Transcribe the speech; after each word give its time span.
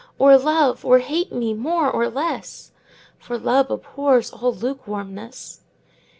Or 0.17 0.35
love 0.35 0.83
or 0.83 0.97
hate 0.97 1.31
me 1.31 1.53
more 1.53 1.87
or 1.87 2.09
less, 2.09 2.71
5 3.19 3.27
For 3.27 3.37
love 3.37 3.69
abhors 3.69 4.31
all 4.33 4.51
lukewarmness. 4.51 5.61